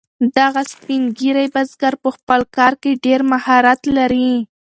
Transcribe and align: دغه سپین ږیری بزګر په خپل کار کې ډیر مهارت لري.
دغه 0.37 0.61
سپین 0.71 1.01
ږیری 1.17 1.47
بزګر 1.53 1.93
په 2.03 2.09
خپل 2.15 2.41
کار 2.55 2.73
کې 2.81 2.91
ډیر 3.05 3.19
مهارت 3.31 3.81
لري. 3.97 4.31